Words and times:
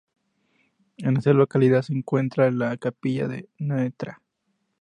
En 0.97 1.17
esta 1.17 1.31
localidad 1.31 1.83
se 1.83 1.93
encuentra 1.93 2.49
la 2.49 2.75
capilla 2.77 3.27
de 3.27 3.47
Ntra. 3.59 4.19